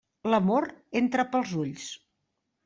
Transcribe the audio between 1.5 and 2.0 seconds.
ulls.